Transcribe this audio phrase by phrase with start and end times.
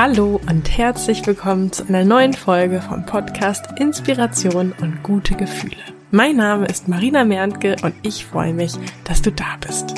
[0.00, 5.74] Hallo und herzlich willkommen zu einer neuen Folge vom Podcast Inspiration und gute Gefühle.
[6.12, 9.96] Mein Name ist Marina Merntke und ich freue mich, dass du da bist.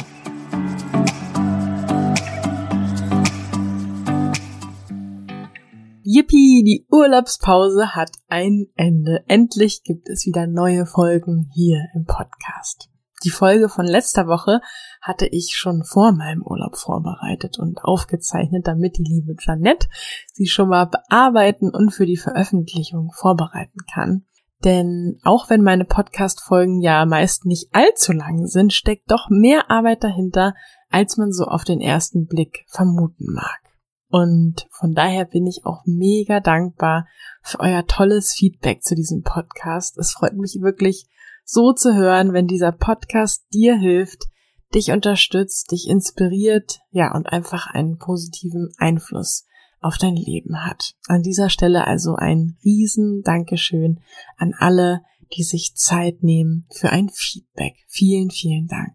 [6.03, 9.23] Yippie, die Urlaubspause hat ein Ende.
[9.29, 12.90] Endlich gibt es wieder neue Folgen hier im Podcast.
[13.25, 14.61] Die Folge von letzter Woche
[15.03, 19.89] hatte ich schon vor meinem Urlaub vorbereitet und aufgezeichnet, damit die liebe Janette
[20.33, 24.25] sie schon mal bearbeiten und für die Veröffentlichung vorbereiten kann.
[24.65, 30.05] Denn auch wenn meine Podcast-Folgen ja meist nicht allzu lang sind, steckt doch mehr Arbeit
[30.05, 30.55] dahinter,
[30.91, 33.61] als man so auf den ersten Blick vermuten mag.
[34.09, 37.07] Und von daher bin ich auch mega dankbar
[37.43, 39.97] für euer tolles Feedback zu diesem Podcast.
[39.99, 41.07] Es freut mich wirklich
[41.51, 44.27] so zu hören, wenn dieser Podcast dir hilft,
[44.73, 49.47] dich unterstützt, dich inspiriert, ja, und einfach einen positiven Einfluss
[49.81, 50.95] auf dein Leben hat.
[51.09, 53.99] An dieser Stelle also ein riesen Dankeschön
[54.37, 55.01] an alle,
[55.37, 57.75] die sich Zeit nehmen für ein Feedback.
[57.89, 58.95] Vielen, vielen Dank.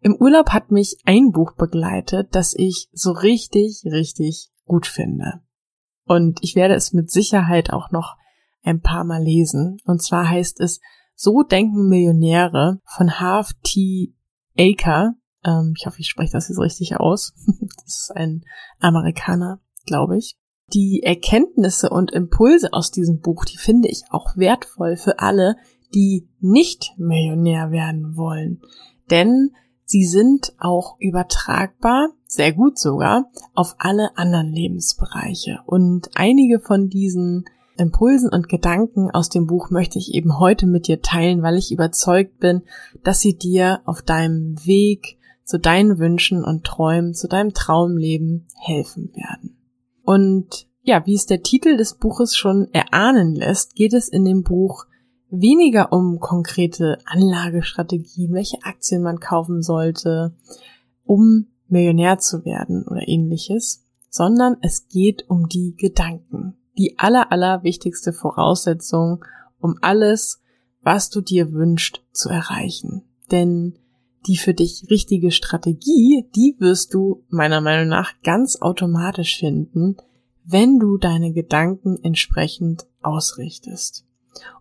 [0.00, 5.42] Im Urlaub hat mich ein Buch begleitet, das ich so richtig, richtig gut finde.
[6.04, 8.16] Und ich werde es mit Sicherheit auch noch
[8.62, 9.76] ein paar Mal lesen.
[9.84, 10.80] Und zwar heißt es
[11.22, 14.14] So denken Millionäre von Half T.
[14.58, 15.16] Aker.
[15.44, 17.34] Ähm, ich hoffe, ich spreche das jetzt richtig aus.
[17.84, 18.42] das ist ein
[18.78, 20.38] Amerikaner, glaube ich.
[20.72, 25.56] Die Erkenntnisse und Impulse aus diesem Buch, die finde ich auch wertvoll für alle,
[25.94, 28.62] die nicht Millionär werden wollen.
[29.10, 29.50] Denn
[29.84, 35.58] sie sind auch übertragbar, sehr gut sogar, auf alle anderen Lebensbereiche.
[35.66, 37.44] Und einige von diesen
[37.80, 41.72] Impulsen und Gedanken aus dem Buch möchte ich eben heute mit dir teilen, weil ich
[41.72, 42.62] überzeugt bin,
[43.02, 49.10] dass sie dir auf deinem Weg zu deinen Wünschen und Träumen, zu deinem Traumleben helfen
[49.16, 49.56] werden.
[50.04, 54.42] Und ja, wie es der Titel des Buches schon erahnen lässt, geht es in dem
[54.42, 54.86] Buch
[55.30, 60.34] weniger um konkrete Anlagestrategien, welche Aktien man kaufen sollte,
[61.04, 67.62] um Millionär zu werden oder ähnliches, sondern es geht um die Gedanken die aller, aller
[67.62, 69.24] wichtigste Voraussetzung,
[69.60, 70.40] um alles,
[70.82, 73.02] was du dir wünschst, zu erreichen.
[73.30, 73.78] Denn
[74.26, 79.96] die für dich richtige Strategie, die wirst du meiner Meinung nach ganz automatisch finden,
[80.44, 84.04] wenn du deine Gedanken entsprechend ausrichtest.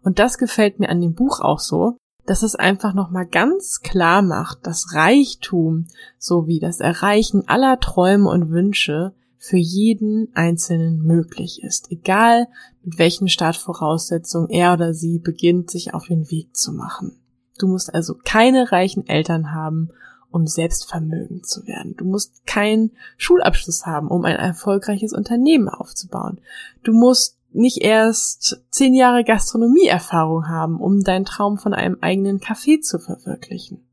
[0.02, 4.22] Und das gefällt mir an dem Buch auch so, dass es einfach nochmal ganz klar
[4.22, 5.88] macht, dass Reichtum
[6.20, 12.48] sowie das Erreichen aller Träume und Wünsche für jeden Einzelnen möglich ist, egal
[12.84, 17.18] mit welchen Startvoraussetzungen er oder sie beginnt, sich auf den Weg zu machen.
[17.58, 19.90] Du musst also keine reichen Eltern haben,
[20.30, 21.96] um selbstvermögend zu werden.
[21.96, 26.42] Du musst keinen Schulabschluss haben, um ein erfolgreiches Unternehmen aufzubauen.
[26.84, 32.82] Du musst nicht erst zehn Jahre Gastronomieerfahrung haben, um deinen Traum von einem eigenen Café
[32.82, 33.86] zu verwirklichen.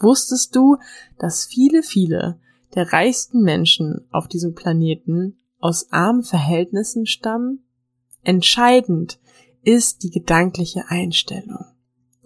[0.00, 0.78] Wusstest du,
[1.18, 2.38] dass viele, viele
[2.74, 7.64] der reichsten Menschen auf diesem Planeten aus armen Verhältnissen stammen?
[8.22, 9.18] Entscheidend
[9.62, 11.64] ist die gedankliche Einstellung.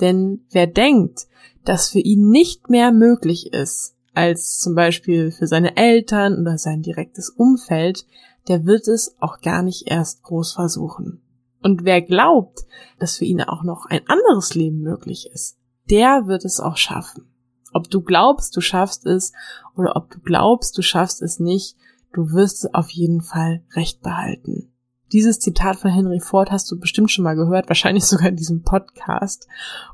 [0.01, 1.27] Denn wer denkt,
[1.65, 6.83] dass für ihn nicht mehr möglich ist, als zum Beispiel für seine Eltern oder sein
[6.83, 8.07] direktes Umfeld,
[8.49, 11.23] der wird es auch gar nicht erst groß versuchen.
[11.63, 12.61] Und wer glaubt,
[12.99, 15.59] dass für ihn auch noch ein anderes Leben möglich ist,
[15.91, 17.30] der wird es auch schaffen.
[17.73, 19.33] Ob du glaubst, du schaffst es
[19.77, 21.77] oder ob du glaubst, du schaffst es nicht,
[22.13, 24.73] du wirst auf jeden Fall recht behalten.
[25.13, 28.63] Dieses Zitat von Henry Ford hast du bestimmt schon mal gehört, wahrscheinlich sogar in diesem
[28.63, 29.49] Podcast.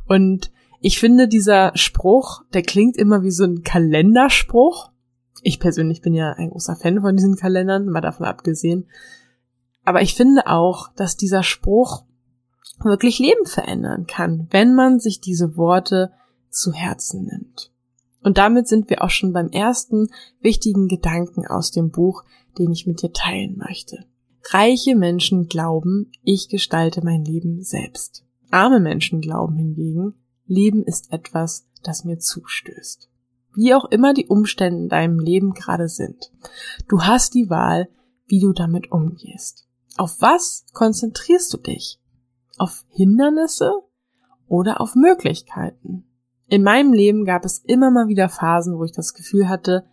[0.06, 0.50] Und
[0.80, 4.90] ich finde, dieser Spruch, der klingt immer wie so ein Kalenderspruch.
[5.42, 8.86] Ich persönlich bin ja ein großer Fan von diesen Kalendern, mal davon abgesehen.
[9.84, 12.04] Aber ich finde auch, dass dieser Spruch
[12.82, 16.12] wirklich Leben verändern kann, wenn man sich diese Worte
[16.50, 17.72] zu Herzen nimmt.
[18.22, 20.08] Und damit sind wir auch schon beim ersten
[20.40, 22.24] wichtigen Gedanken aus dem Buch,
[22.58, 24.04] den ich mit dir teilen möchte.
[24.50, 28.24] Reiche Menschen glauben, ich gestalte mein Leben selbst.
[28.50, 30.14] Arme Menschen glauben hingegen,
[30.46, 33.08] Leben ist etwas, das mir zustößt.
[33.54, 36.32] Wie auch immer die Umstände in deinem Leben gerade sind.
[36.88, 37.88] Du hast die Wahl,
[38.26, 39.66] wie du damit umgehst.
[39.96, 41.98] Auf was konzentrierst du dich?
[42.58, 43.72] Auf Hindernisse
[44.46, 46.05] oder auf Möglichkeiten?
[46.48, 49.84] In meinem Leben gab es immer mal wieder Phasen, wo ich das Gefühl hatte,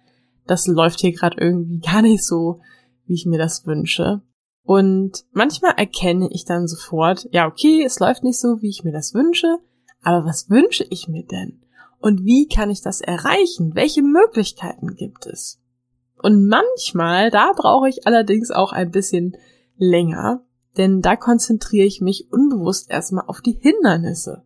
[0.46, 2.60] das läuft hier gerade irgendwie gar nicht so,
[3.06, 4.22] wie ich mir das wünsche.
[4.64, 8.94] Und manchmal erkenne ich dann sofort, ja, okay, es läuft nicht so, wie ich mir
[8.94, 9.58] das wünsche,
[10.04, 11.62] aber was wünsche ich mir denn?
[12.00, 13.76] Und wie kann ich das erreichen?
[13.76, 15.60] Welche Möglichkeiten gibt es?
[16.22, 19.36] Und manchmal, da brauche ich allerdings auch ein bisschen
[19.78, 20.46] länger,
[20.78, 24.44] denn da konzentriere ich mich unbewusst erstmal auf die Hindernisse.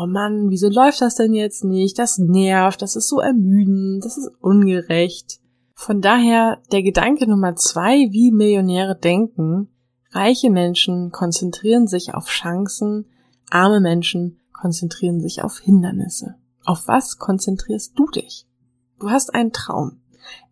[0.00, 1.98] Oh Mann, wieso läuft das denn jetzt nicht?
[1.98, 5.40] Das nervt, das ist so ermüdend, das ist ungerecht.
[5.74, 9.68] Von daher der Gedanke Nummer zwei, wie Millionäre denken.
[10.12, 13.06] Reiche Menschen konzentrieren sich auf Chancen,
[13.50, 16.36] arme Menschen konzentrieren sich auf Hindernisse.
[16.64, 18.46] Auf was konzentrierst du dich?
[19.00, 20.00] Du hast einen Traum.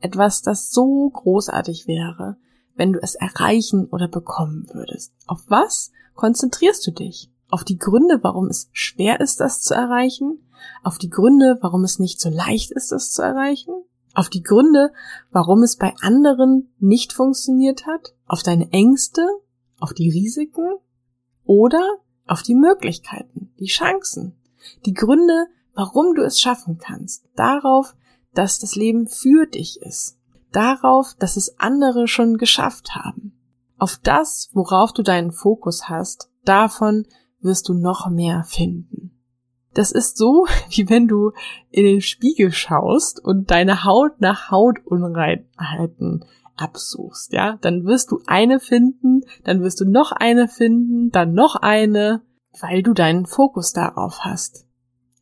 [0.00, 2.36] Etwas, das so großartig wäre,
[2.74, 5.12] wenn du es erreichen oder bekommen würdest.
[5.28, 7.30] Auf was konzentrierst du dich?
[7.48, 10.40] Auf die Gründe, warum es schwer ist, das zu erreichen?
[10.82, 13.72] Auf die Gründe, warum es nicht so leicht ist, das zu erreichen?
[14.14, 14.92] Auf die Gründe,
[15.30, 18.14] warum es bei anderen nicht funktioniert hat?
[18.26, 19.26] Auf deine Ängste?
[19.78, 20.78] Auf die Risiken?
[21.44, 24.36] Oder auf die Möglichkeiten, die Chancen,
[24.84, 27.94] die Gründe, warum du es schaffen kannst, darauf,
[28.34, 30.18] dass das Leben für dich ist,
[30.52, 33.38] darauf, dass es andere schon geschafft haben.
[33.78, 37.06] Auf das, worauf du deinen Fokus hast, davon
[37.46, 39.12] wirst du noch mehr finden.
[39.72, 41.32] Das ist so, wie wenn du
[41.70, 46.26] in den Spiegel schaust und deine Haut nach Hautunreinheiten
[46.56, 51.56] absuchst, ja, dann wirst du eine finden, dann wirst du noch eine finden, dann noch
[51.56, 52.22] eine,
[52.60, 54.66] weil du deinen Fokus darauf hast.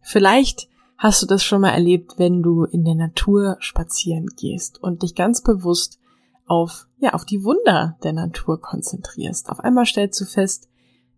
[0.00, 5.02] Vielleicht hast du das schon mal erlebt, wenn du in der Natur spazieren gehst und
[5.02, 5.98] dich ganz bewusst
[6.46, 9.50] auf, ja, auf die Wunder der Natur konzentrierst.
[9.50, 10.68] Auf einmal stellst du fest,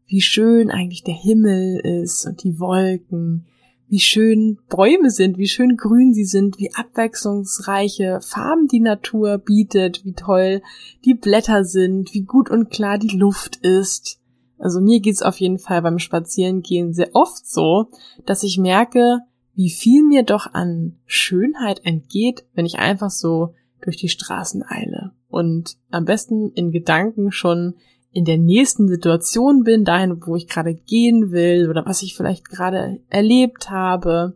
[0.07, 3.47] wie schön eigentlich der Himmel ist und die Wolken,
[3.89, 10.05] wie schön Bäume sind, wie schön grün sie sind, wie abwechslungsreiche Farben die Natur bietet,
[10.05, 10.63] wie toll
[11.05, 14.21] die Blätter sind, wie gut und klar die Luft ist.
[14.59, 17.91] Also mir geht's auf jeden Fall beim Spazierengehen sehr oft so,
[18.25, 19.21] dass ich merke,
[19.55, 25.13] wie viel mir doch an Schönheit entgeht, wenn ich einfach so durch die Straßen eile
[25.29, 27.75] und am besten in Gedanken schon
[28.17, 32.49] in der nächsten Situation bin, dahin, wo ich gerade gehen will oder was ich vielleicht
[32.49, 34.35] gerade erlebt habe.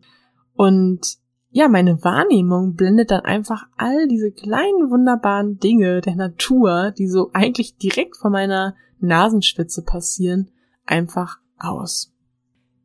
[0.54, 1.16] Und
[1.48, 7.30] ja, meine Wahrnehmung blendet dann einfach all diese kleinen wunderbaren Dinge der Natur, die so
[7.32, 10.50] eigentlich direkt vor meiner Nasenspitze passieren,
[10.84, 12.12] einfach aus.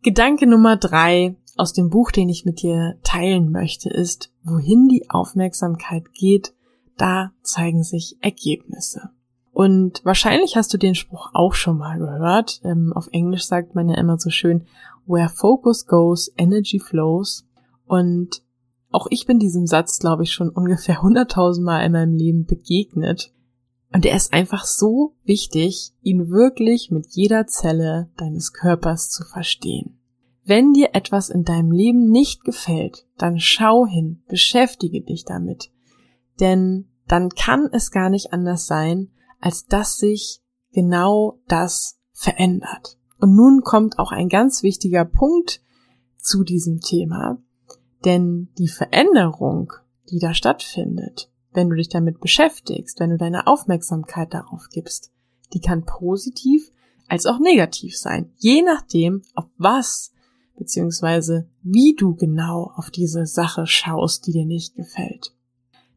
[0.01, 5.09] Gedanke Nummer drei aus dem Buch, den ich mit dir teilen möchte, ist, wohin die
[5.09, 6.53] Aufmerksamkeit geht,
[6.95, 9.09] da zeigen sich Ergebnisse.
[9.56, 12.60] Und wahrscheinlich hast du den Spruch auch schon mal gehört.
[12.66, 14.66] Ähm, auf Englisch sagt man ja immer so schön,
[15.06, 17.48] where focus goes, energy flows.
[17.86, 18.44] Und
[18.92, 23.31] auch ich bin diesem Satz, glaube ich, schon ungefähr 100.000 Mal in meinem Leben begegnet.
[23.94, 29.98] Und er ist einfach so wichtig, ihn wirklich mit jeder Zelle deines Körpers zu verstehen.
[30.44, 35.72] Wenn dir etwas in deinem Leben nicht gefällt, dann schau hin, beschäftige dich damit.
[36.42, 40.42] Denn dann kann es gar nicht anders sein, als dass sich
[40.72, 42.98] genau das verändert.
[43.20, 45.62] Und nun kommt auch ein ganz wichtiger Punkt
[46.18, 47.38] zu diesem Thema,
[48.04, 49.72] denn die Veränderung,
[50.10, 55.12] die da stattfindet, wenn du dich damit beschäftigst, wenn du deine Aufmerksamkeit darauf gibst,
[55.54, 56.72] die kann positiv
[57.08, 60.12] als auch negativ sein, je nachdem, auf was
[60.58, 65.34] beziehungsweise wie du genau auf diese Sache schaust, die dir nicht gefällt.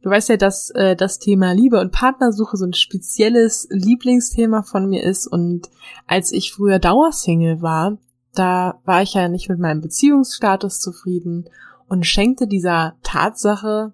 [0.03, 4.89] Du weißt ja, dass äh, das Thema Liebe und Partnersuche so ein spezielles Lieblingsthema von
[4.89, 5.69] mir ist und
[6.07, 7.99] als ich früher Dauersingle war,
[8.35, 11.49] da war ich ja nicht mit meinem Beziehungsstatus zufrieden
[11.89, 13.93] und schenkte dieser Tatsache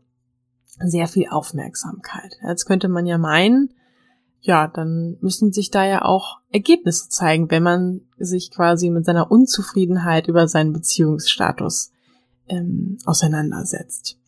[0.79, 2.37] sehr viel Aufmerksamkeit.
[2.47, 3.71] Jetzt könnte man ja meinen,
[4.41, 9.31] ja, dann müssen sich da ja auch Ergebnisse zeigen, wenn man sich quasi mit seiner
[9.31, 11.93] Unzufriedenheit über seinen Beziehungsstatus
[12.49, 14.19] ähm, auseinandersetzt.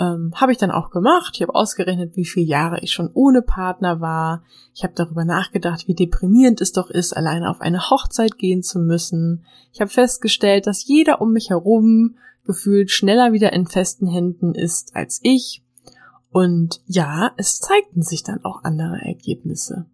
[0.00, 1.32] Ähm, habe ich dann auch gemacht.
[1.34, 4.42] Ich habe ausgerechnet, wie viele Jahre ich schon ohne Partner war.
[4.74, 8.78] Ich habe darüber nachgedacht, wie deprimierend es doch ist, alleine auf eine Hochzeit gehen zu
[8.78, 9.44] müssen.
[9.72, 14.96] Ich habe festgestellt, dass jeder um mich herum gefühlt schneller wieder in festen Händen ist
[14.96, 15.62] als ich
[16.30, 19.86] und ja, es zeigten sich dann auch andere Ergebnisse.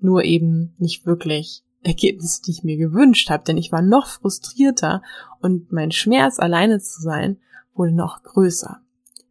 [0.00, 5.02] Nur eben nicht wirklich Ergebnisse, die ich mir gewünscht habe, denn ich war noch frustrierter
[5.40, 7.38] und mein Schmerz, alleine zu sein,
[7.72, 8.80] wurde noch größer.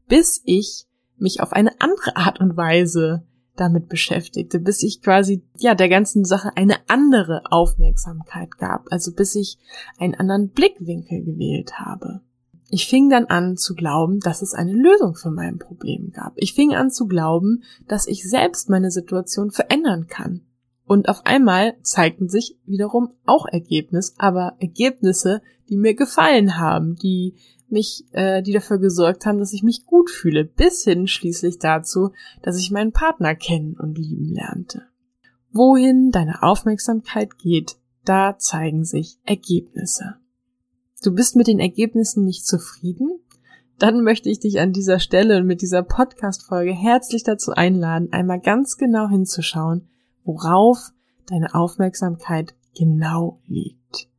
[0.08, 0.86] Bis ich
[1.18, 6.26] mich auf eine andere Art und Weise damit beschäftigte, bis ich quasi, ja, der ganzen
[6.26, 9.58] Sache eine andere Aufmerksamkeit gab, also bis ich
[9.98, 12.22] einen anderen Blickwinkel gewählt habe.
[12.70, 16.34] Ich fing dann an zu glauben, dass es eine Lösung für mein Problem gab.
[16.36, 20.42] Ich fing an zu glauben, dass ich selbst meine Situation verändern kann.
[20.88, 27.36] Und auf einmal zeigten sich wiederum auch Ergebnisse, aber Ergebnisse, die mir gefallen haben, die
[27.70, 32.12] mich, äh, die dafür gesorgt haben, dass ich mich gut fühle, bis hin schließlich dazu,
[32.42, 34.84] dass ich meinen Partner kennen und lieben lernte.
[35.52, 40.16] Wohin deine Aufmerksamkeit geht, da zeigen sich Ergebnisse.
[41.04, 43.20] Du bist mit den Ergebnissen nicht zufrieden?
[43.78, 48.40] Dann möchte ich dich an dieser Stelle und mit dieser Podcast-Folge herzlich dazu einladen, einmal
[48.40, 49.90] ganz genau hinzuschauen,
[50.24, 50.92] worauf
[51.28, 54.10] deine Aufmerksamkeit genau liegt.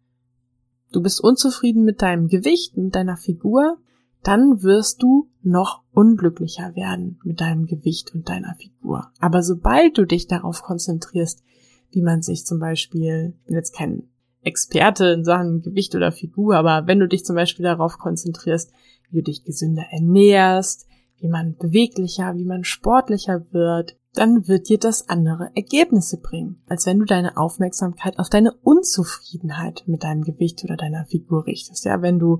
[0.96, 3.76] Du bist unzufrieden mit deinem Gewicht, mit deiner Figur,
[4.22, 9.10] dann wirst du noch unglücklicher werden mit deinem Gewicht und deiner Figur.
[9.20, 11.44] Aber sobald du dich darauf konzentrierst,
[11.90, 14.04] wie man sich zum Beispiel, ich bin jetzt kein
[14.40, 18.72] Experte in Sachen Gewicht oder Figur, aber wenn du dich zum Beispiel darauf konzentrierst,
[19.10, 20.86] wie du dich gesünder ernährst,
[21.18, 26.86] wie man beweglicher, wie man sportlicher wird, dann wird dir das andere Ergebnisse bringen, als
[26.86, 31.84] wenn du deine Aufmerksamkeit auf deine Unzufriedenheit mit deinem Gewicht oder deiner Figur richtest.
[31.84, 32.38] Ja, wenn du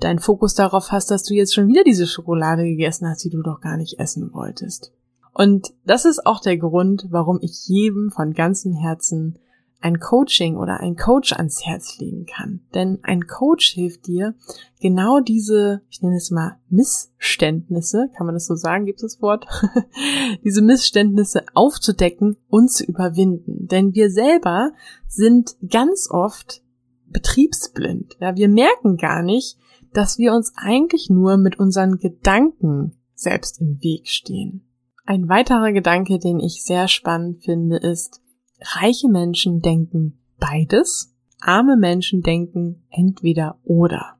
[0.00, 3.42] deinen Fokus darauf hast, dass du jetzt schon wieder diese Schokolade gegessen hast, die du
[3.42, 4.92] doch gar nicht essen wolltest.
[5.34, 9.38] Und das ist auch der Grund, warum ich jedem von ganzem Herzen
[9.80, 12.60] ein Coaching oder ein Coach ans Herz legen kann.
[12.74, 14.34] Denn ein Coach hilft dir,
[14.80, 19.22] genau diese, ich nenne es mal Missständnisse, kann man das so sagen, gibt es das
[19.22, 19.46] Wort,
[20.44, 23.68] diese Missständnisse aufzudecken und zu überwinden.
[23.68, 24.72] Denn wir selber
[25.06, 26.62] sind ganz oft
[27.06, 28.16] betriebsblind.
[28.20, 29.58] Ja, wir merken gar nicht,
[29.92, 34.64] dass wir uns eigentlich nur mit unseren Gedanken selbst im Weg stehen.
[35.06, 38.20] Ein weiterer Gedanke, den ich sehr spannend finde, ist,
[38.60, 44.16] Reiche Menschen denken beides, arme Menschen denken entweder oder.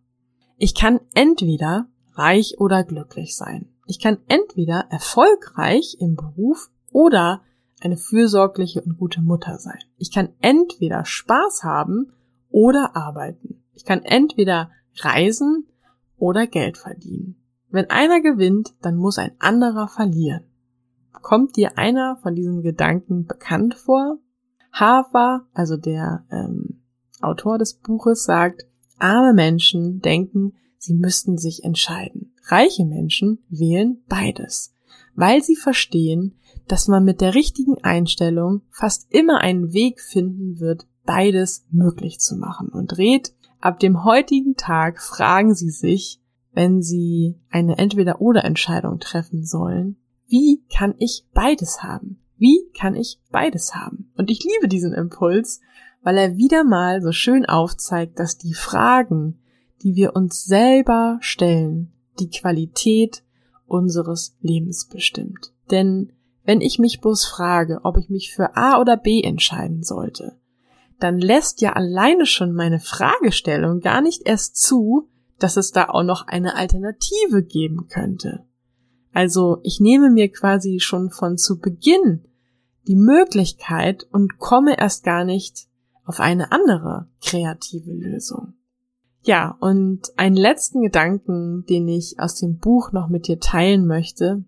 [0.57, 3.68] Ich kann entweder reich oder glücklich sein.
[3.87, 7.42] Ich kann entweder erfolgreich im Beruf oder
[7.80, 9.78] eine fürsorgliche und gute Mutter sein.
[9.97, 12.12] Ich kann entweder Spaß haben
[12.50, 13.62] oder arbeiten.
[13.75, 15.66] Ich kann entweder reisen
[16.16, 17.37] oder Geld verdienen.
[17.71, 20.45] Wenn einer gewinnt, dann muss ein anderer verlieren.
[21.12, 24.18] Kommt dir einer von diesen Gedanken bekannt vor?
[24.80, 26.80] Hafer, also der ähm,
[27.20, 28.66] Autor des Buches, sagt,
[28.99, 32.32] arme Menschen denken, sie müssten sich entscheiden.
[32.47, 34.75] Reiche Menschen wählen beides,
[35.14, 36.35] weil sie verstehen,
[36.66, 42.37] dass man mit der richtigen Einstellung fast immer einen Weg finden wird, beides möglich zu
[42.37, 42.68] machen.
[42.68, 46.20] Und rät, ab dem heutigen Tag fragen Sie sich,
[46.52, 52.18] wenn Sie eine Entweder-oder-Entscheidung treffen sollen, wie kann ich beides haben?
[52.38, 54.11] Wie kann ich beides haben?
[54.16, 55.61] Und ich liebe diesen Impuls,
[56.02, 59.40] weil er wieder mal so schön aufzeigt, dass die Fragen,
[59.83, 63.23] die wir uns selber stellen, die Qualität
[63.66, 65.52] unseres Lebens bestimmt.
[65.71, 66.12] Denn
[66.45, 70.38] wenn ich mich bloß frage, ob ich mich für A oder B entscheiden sollte,
[70.99, 76.02] dann lässt ja alleine schon meine Fragestellung gar nicht erst zu, dass es da auch
[76.02, 78.45] noch eine Alternative geben könnte.
[79.12, 82.25] Also ich nehme mir quasi schon von zu Beginn
[82.88, 85.68] die Möglichkeit und komme erst gar nicht
[86.04, 88.54] auf eine andere kreative Lösung.
[89.23, 94.45] Ja, und einen letzten Gedanken, den ich aus dem Buch noch mit dir teilen möchte,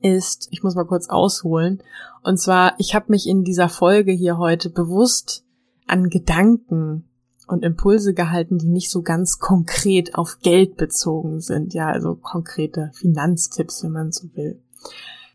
[0.00, 1.82] ist, ich muss mal kurz ausholen,
[2.22, 5.44] und zwar, ich habe mich in dieser Folge hier heute bewusst
[5.86, 7.08] an Gedanken
[7.48, 12.90] und Impulse gehalten, die nicht so ganz konkret auf Geld bezogen sind, ja, also konkrete
[12.94, 14.62] Finanztipps, wenn man so will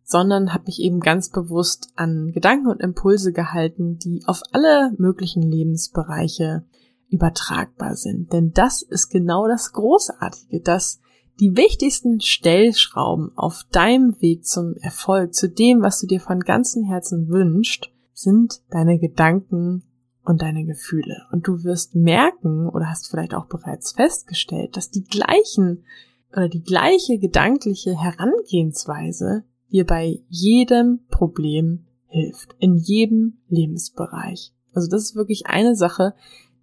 [0.05, 5.41] sondern habe mich eben ganz bewusst an Gedanken und Impulse gehalten, die auf alle möglichen
[5.41, 6.63] Lebensbereiche
[7.09, 8.31] übertragbar sind.
[8.31, 10.99] Denn das ist genau das Großartige, dass
[11.39, 16.83] die wichtigsten Stellschrauben auf deinem Weg zum Erfolg, zu dem, was du dir von ganzem
[16.83, 19.83] Herzen wünschst, sind deine Gedanken
[20.23, 21.23] und deine Gefühle.
[21.31, 25.83] Und du wirst merken oder hast vielleicht auch bereits festgestellt, dass die gleichen
[26.31, 34.53] oder die gleiche gedankliche Herangehensweise dir bei jedem Problem hilft, in jedem Lebensbereich.
[34.73, 36.13] Also das ist wirklich eine Sache,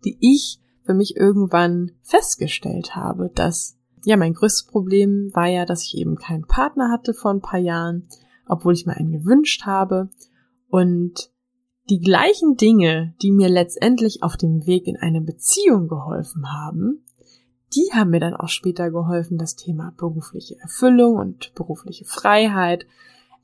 [0.04, 5.84] die ich für mich irgendwann festgestellt habe, dass ja, mein größtes Problem war ja, dass
[5.84, 8.08] ich eben keinen Partner hatte vor ein paar Jahren,
[8.48, 10.10] obwohl ich mir einen gewünscht habe.
[10.68, 11.30] Und
[11.88, 17.01] die gleichen Dinge, die mir letztendlich auf dem Weg in eine Beziehung geholfen haben,
[17.74, 22.86] die haben mir dann auch später geholfen, das Thema berufliche Erfüllung und berufliche Freiheit,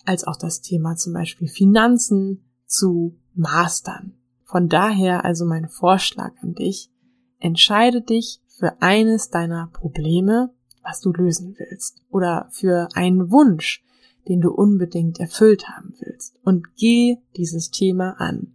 [0.04, 4.14] als auch das Thema zum Beispiel Finanzen zu mastern.
[4.44, 6.90] Von daher also mein Vorschlag an dich,
[7.38, 10.50] entscheide dich für eines deiner Probleme,
[10.82, 13.85] was du lösen willst, oder für einen Wunsch,
[14.26, 18.54] den du unbedingt erfüllt haben willst, und geh dieses Thema an,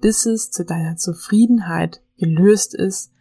[0.00, 3.12] bis es zu deiner Zufriedenheit gelöst ist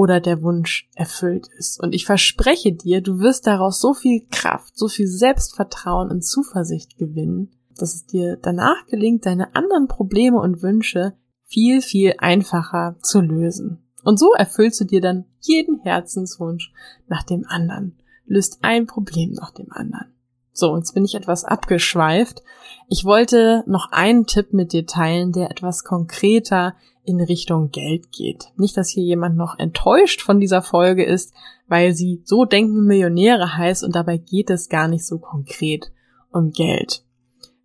[0.00, 1.78] oder der Wunsch erfüllt ist.
[1.78, 6.96] Und ich verspreche dir, du wirst daraus so viel Kraft, so viel Selbstvertrauen und Zuversicht
[6.96, 11.12] gewinnen, dass es dir danach gelingt, deine anderen Probleme und Wünsche
[11.44, 13.82] viel, viel einfacher zu lösen.
[14.02, 16.72] Und so erfüllst du dir dann jeden Herzenswunsch
[17.06, 20.14] nach dem anderen, löst ein Problem nach dem anderen.
[20.52, 22.42] So, jetzt bin ich etwas abgeschweift.
[22.88, 28.46] Ich wollte noch einen Tipp mit dir teilen, der etwas konkreter in Richtung Geld geht.
[28.56, 31.32] Nicht, dass hier jemand noch enttäuscht von dieser Folge ist,
[31.68, 35.92] weil sie so denken Millionäre heißt und dabei geht es gar nicht so konkret
[36.30, 37.04] um Geld.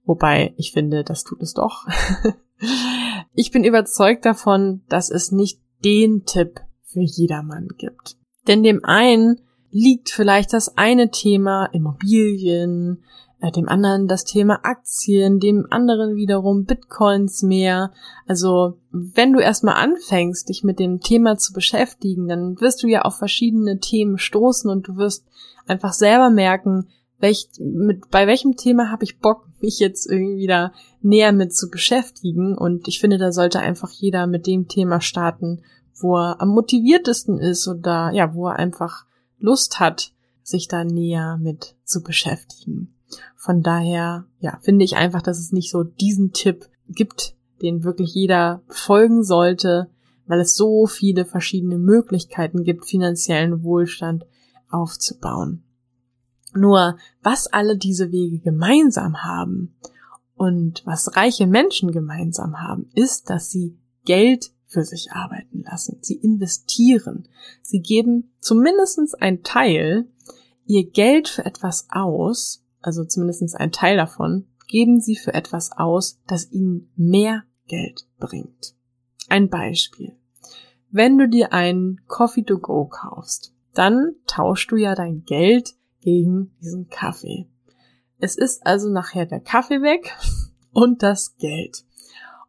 [0.05, 1.85] Wobei ich finde, das tut es doch.
[3.33, 8.17] ich bin überzeugt davon, dass es nicht den Tipp für jedermann gibt.
[8.47, 9.41] Denn dem einen
[9.75, 13.03] liegt vielleicht das eine Thema Immobilien,
[13.41, 17.91] äh, dem anderen das Thema Aktien, dem anderen wiederum Bitcoins mehr.
[18.25, 23.01] Also wenn du erstmal anfängst, dich mit dem Thema zu beschäftigen, dann wirst du ja
[23.01, 25.25] auf verschiedene Themen stoßen und du wirst
[25.67, 26.87] einfach selber merken,
[27.19, 31.69] welch, mit, bei welchem Thema habe ich Bock, mich jetzt irgendwie da näher mit zu
[31.69, 32.57] beschäftigen.
[32.57, 35.63] Und ich finde, da sollte einfach jeder mit dem Thema starten,
[35.99, 39.05] wo er am motiviertesten ist oder ja, wo er einfach
[39.39, 40.11] Lust hat,
[40.43, 42.93] sich da näher mit zu beschäftigen.
[43.35, 48.13] Von daher, ja, finde ich einfach, dass es nicht so diesen Tipp gibt, den wirklich
[48.13, 49.89] jeder folgen sollte,
[50.27, 54.25] weil es so viele verschiedene Möglichkeiten gibt, finanziellen Wohlstand
[54.69, 55.63] aufzubauen.
[56.53, 59.75] Nur, was alle diese Wege gemeinsam haben
[60.35, 65.99] und was reiche Menschen gemeinsam haben, ist, dass sie Geld für sich arbeiten lassen.
[66.01, 67.29] Sie investieren.
[67.61, 70.05] Sie geben zumindestens ein Teil
[70.65, 76.19] ihr Geld für etwas aus, also zumindest ein Teil davon, geben sie für etwas aus,
[76.27, 78.75] das ihnen mehr Geld bringt.
[79.29, 80.17] Ein Beispiel.
[80.91, 86.51] Wenn du dir einen Coffee to go kaufst, dann tauschst du ja dein Geld gegen
[86.61, 87.47] diesen Kaffee.
[88.19, 90.13] Es ist also nachher der Kaffee weg
[90.71, 91.85] und das Geld.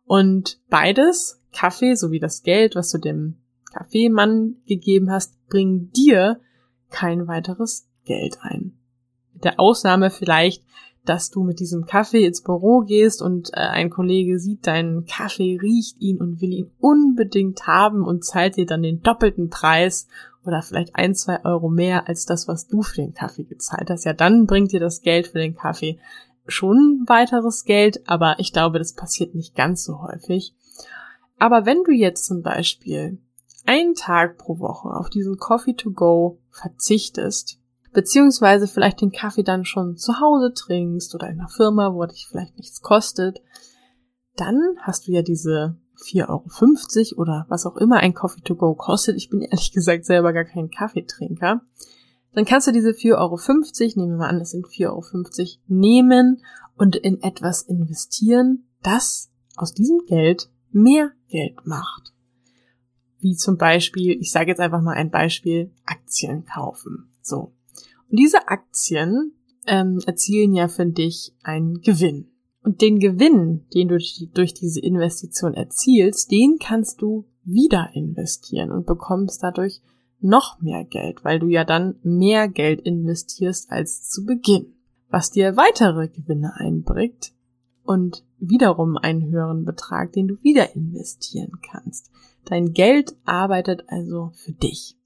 [0.05, 3.37] Und beides, Kaffee sowie das Geld, was du dem
[3.73, 6.41] Kaffeemann gegeben hast, bringen dir
[6.91, 8.73] kein weiteres Geld ein.
[9.33, 10.63] Mit der Ausnahme vielleicht,
[11.05, 15.59] dass du mit diesem Kaffee ins Büro gehst und äh, ein Kollege sieht deinen Kaffee,
[15.61, 20.09] riecht ihn und will ihn unbedingt haben und zahlt dir dann den doppelten Preis
[20.45, 24.05] oder vielleicht ein, zwei Euro mehr als das, was du für den Kaffee gezahlt hast.
[24.05, 25.99] Ja, dann bringt dir das Geld für den Kaffee
[26.49, 30.55] schon weiteres Geld, aber ich glaube, das passiert nicht ganz so häufig.
[31.39, 33.19] Aber wenn du jetzt zum Beispiel
[33.67, 37.59] einen Tag pro Woche auf diesen Coffee to go verzichtest,
[37.93, 42.29] beziehungsweise vielleicht den Kaffee dann schon zu Hause trinkst oder in einer Firma, wo dich
[42.31, 43.43] vielleicht nichts kostet,
[44.37, 48.75] dann hast du ja diese 4,50 Euro oder was auch immer ein Coffee to go
[48.75, 49.17] kostet.
[49.17, 51.63] Ich bin ehrlich gesagt selber gar kein Kaffeetrinker.
[52.35, 53.39] Dann kannst du diese 4,50 Euro,
[53.97, 55.03] nehmen wir mal an, es sind 4,50 Euro,
[55.69, 56.43] nehmen
[56.77, 62.13] und in etwas investieren, das aus diesem Geld mehr Geld macht.
[63.21, 67.11] Wie zum Beispiel, ich sage jetzt einfach mal ein Beispiel, Aktien kaufen.
[67.23, 67.53] So.
[68.11, 69.33] Und diese Aktien
[69.67, 72.29] ähm, erzielen ja für dich einen Gewinn.
[72.63, 73.99] Und den Gewinn, den du
[74.35, 79.81] durch diese Investition erzielst, den kannst du wieder investieren und bekommst dadurch
[80.21, 84.75] noch mehr Geld, weil du ja dann mehr Geld investierst als zu Beginn,
[85.09, 87.33] was dir weitere Gewinne einbringt
[87.87, 92.11] und wiederum einen höheren Betrag, den du wieder investieren kannst.
[92.45, 94.97] Dein Geld arbeitet also für dich.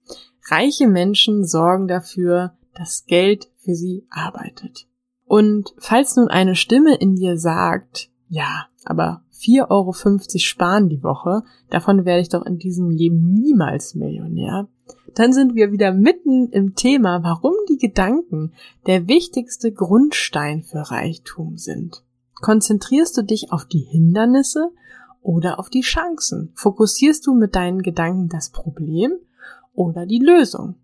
[0.50, 4.86] Reiche Menschen sorgen dafür, dass Geld für sie arbeitet.
[5.26, 9.92] Und falls nun eine Stimme in dir sagt, ja, aber 4,50 Euro
[10.38, 14.68] sparen die Woche, davon werde ich doch in diesem Leben niemals Millionär,
[15.14, 18.52] dann sind wir wieder mitten im Thema, warum die Gedanken
[18.86, 22.04] der wichtigste Grundstein für Reichtum sind.
[22.40, 24.70] Konzentrierst du dich auf die Hindernisse
[25.22, 26.50] oder auf die Chancen?
[26.54, 29.12] Fokussierst du mit deinen Gedanken das Problem
[29.74, 30.76] oder die Lösung?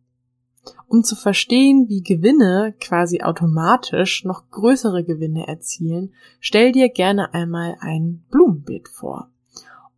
[0.88, 7.76] Um zu verstehen, wie Gewinne quasi automatisch noch größere Gewinne erzielen, stell dir gerne einmal
[7.80, 9.30] ein Blumenbeet vor.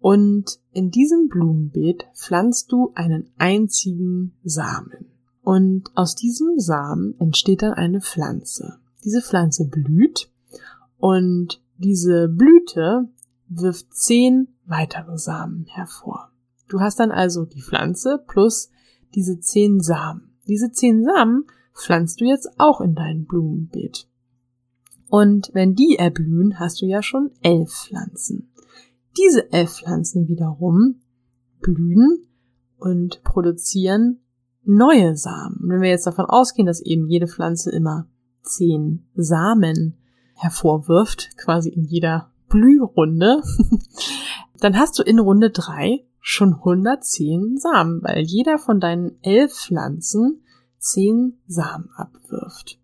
[0.01, 5.07] Und in diesem Blumenbeet pflanzt du einen einzigen Samen.
[5.42, 8.79] Und aus diesem Samen entsteht dann eine Pflanze.
[9.05, 10.29] Diese Pflanze blüht
[10.98, 13.08] und diese Blüte
[13.48, 16.30] wirft zehn weitere Samen hervor.
[16.68, 18.70] Du hast dann also die Pflanze plus
[19.14, 20.34] diese zehn Samen.
[20.46, 24.08] Diese zehn Samen pflanzt du jetzt auch in dein Blumenbeet.
[25.08, 28.50] Und wenn die erblühen, hast du ja schon elf Pflanzen.
[29.16, 31.00] Diese elf Pflanzen wiederum
[31.61, 32.26] blühen
[32.76, 34.20] und produzieren
[34.64, 35.61] neue Samen.
[35.62, 38.06] Wenn wir jetzt davon ausgehen, dass eben jede Pflanze immer
[38.42, 39.94] zehn Samen
[40.38, 43.42] hervorwirft, quasi in jeder Blührunde,
[44.61, 50.42] dann hast du in Runde drei schon 110 Samen, weil jeder von deinen elf Pflanzen
[50.79, 52.79] zehn Samen abwirft.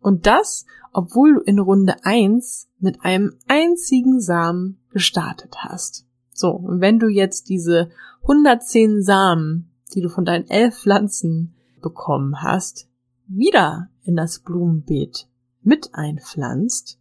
[0.00, 6.06] Und das, obwohl du in Runde eins mit einem einzigen Samen gestartet hast.
[6.32, 7.90] So, wenn du jetzt diese
[8.22, 12.88] 110 Samen, die du von deinen elf Pflanzen bekommen hast,
[13.26, 15.26] wieder in das Blumenbeet
[15.64, 16.98] mit einpflanzt,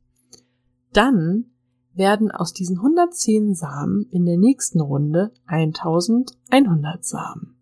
[0.91, 1.45] dann
[1.93, 7.55] werden aus diesen 110 Samen in der nächsten Runde 1100 Samen.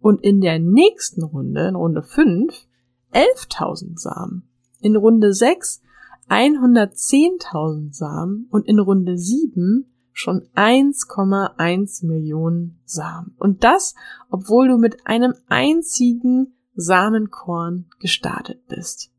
[0.00, 2.66] Und in der nächsten Runde, in Runde 5,
[3.12, 4.48] 11.000 Samen.
[4.80, 5.82] In Runde 6
[6.30, 13.34] 110.000 Samen und in Runde 7 schon 1,1 Millionen Samen.
[13.38, 13.94] Und das,
[14.30, 19.10] obwohl du mit einem einzigen Samenkorn gestartet bist.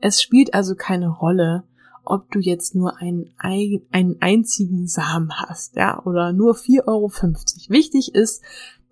[0.00, 1.64] Es spielt also keine Rolle,
[2.04, 7.10] ob du jetzt nur einen, einen einzigen Samen hast, ja, oder nur 4,50 Euro.
[7.68, 8.42] Wichtig ist,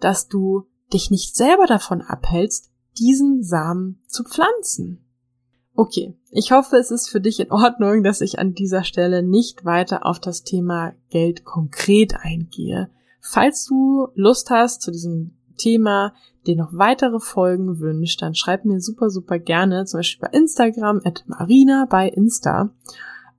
[0.00, 5.04] dass du dich nicht selber davon abhältst, diesen Samen zu pflanzen.
[5.74, 9.64] Okay, ich hoffe, es ist für dich in Ordnung, dass ich an dieser Stelle nicht
[9.64, 12.90] weiter auf das Thema Geld konkret eingehe.
[13.20, 16.14] Falls du Lust hast zu diesem Thema,
[16.48, 21.00] dir noch weitere Folgen wünscht, dann schreib mir super, super gerne, zum Beispiel bei Instagram,
[21.04, 22.70] at Marina bei Insta.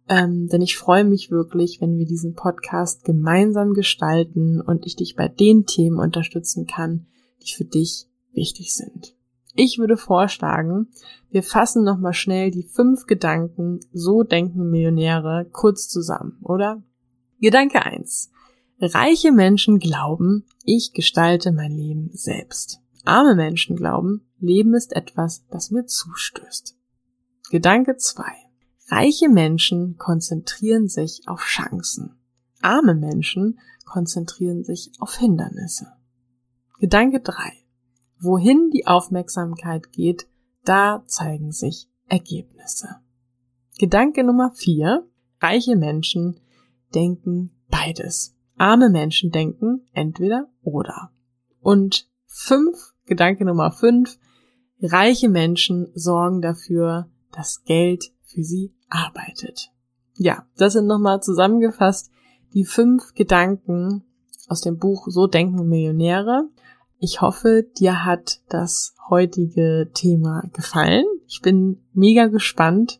[0.08, 5.16] Ähm, denn ich freue mich wirklich, wenn wir diesen Podcast gemeinsam gestalten und ich dich
[5.16, 7.08] bei den Themen unterstützen kann,
[7.44, 9.16] die für dich wichtig sind.
[9.54, 10.88] Ich würde vorschlagen,
[11.30, 16.82] wir fassen nochmal schnell die fünf Gedanken, so denken Millionäre, kurz zusammen, oder?
[17.42, 18.32] Gedanke eins:
[18.80, 22.82] Reiche Menschen glauben, ich gestalte mein Leben selbst.
[23.06, 26.76] Arme Menschen glauben, Leben ist etwas, das mir zustößt.
[27.50, 28.32] Gedanke zwei:
[28.88, 32.16] Reiche Menschen konzentrieren sich auf Chancen.
[32.62, 35.88] Arme Menschen konzentrieren sich auf Hindernisse.
[36.80, 37.52] Gedanke drei:
[38.20, 40.28] Wohin die Aufmerksamkeit geht,
[40.66, 42.98] da zeigen sich Ergebnisse.
[43.78, 45.08] Gedanke Nummer vier.
[45.42, 46.40] Reiche Menschen
[46.94, 48.36] denken beides.
[48.58, 51.12] Arme Menschen denken entweder oder.
[51.62, 54.18] Und fünf, Gedanke Nummer fünf.
[54.82, 59.72] Reiche Menschen sorgen dafür, dass Geld für sie arbeitet.
[60.16, 62.12] Ja, das sind nochmal zusammengefasst
[62.54, 64.04] die fünf Gedanken
[64.48, 66.50] aus dem Buch So denken Millionäre.
[66.98, 71.06] Ich hoffe, dir hat das heutige Thema gefallen.
[71.28, 73.00] Ich bin mega gespannt,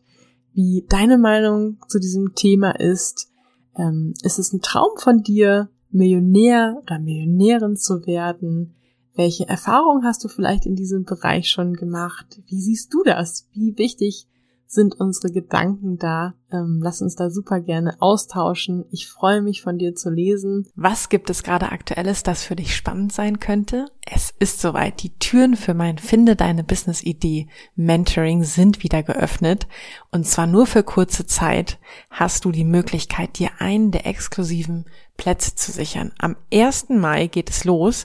[0.52, 3.30] wie deine Meinung zu diesem Thema ist.
[3.76, 8.74] Ähm, ist es ein Traum von dir, Millionär oder Millionärin zu werden?
[9.14, 12.40] Welche Erfahrungen hast du vielleicht in diesem Bereich schon gemacht?
[12.46, 13.48] Wie siehst du das?
[13.52, 14.26] Wie wichtig
[14.70, 16.34] sind unsere Gedanken da.
[16.52, 18.84] Ähm, lass uns da super gerne austauschen.
[18.92, 20.68] Ich freue mich von dir zu lesen.
[20.76, 23.86] Was gibt es gerade aktuelles, das für dich spannend sein könnte?
[24.08, 25.02] Es ist soweit.
[25.02, 29.66] Die Türen für mein Finde deine Business Idee Mentoring sind wieder geöffnet.
[30.12, 34.84] Und zwar nur für kurze Zeit hast du die Möglichkeit, dir einen der exklusiven
[35.16, 36.12] Plätze zu sichern.
[36.18, 36.90] Am 1.
[36.90, 38.04] Mai geht es los.